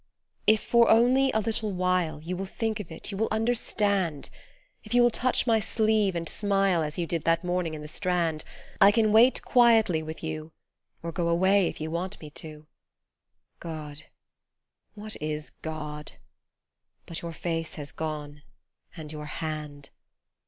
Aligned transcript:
22 0.47 0.53
If 0.55 0.63
for 0.67 0.89
only 0.89 1.31
a 1.31 1.37
little 1.41 1.71
while 1.73 2.23
You 2.23 2.35
will 2.35 2.47
think 2.47 2.79
of 2.79 2.91
it 2.91 3.11
you 3.11 3.17
will 3.17 3.27
understand, 3.29 4.31
If 4.83 4.95
you 4.95 5.03
will 5.03 5.11
touch 5.11 5.45
my 5.45 5.59
sleeve 5.59 6.15
and 6.15 6.27
smile 6.27 6.81
As 6.81 6.97
you 6.97 7.05
did 7.05 7.23
that 7.25 7.43
morning 7.43 7.75
in 7.75 7.83
the 7.83 7.87
Strand 7.87 8.43
I 8.81 8.89
can 8.91 9.11
wait 9.11 9.43
quietly 9.43 10.01
with 10.01 10.23
you 10.23 10.53
Or 11.03 11.11
go 11.11 11.27
away 11.27 11.67
if 11.67 11.79
you 11.79 11.91
want 11.91 12.19
me 12.19 12.31
to 12.31 12.65
God! 13.59 14.05
What 14.95 15.15
is 15.21 15.51
God? 15.61 16.13
but 17.05 17.21
your 17.21 17.31
face 17.31 17.75
has 17.75 17.91
gone 17.91 18.41
and 18.97 19.11
your 19.11 19.27
hand 19.27 19.91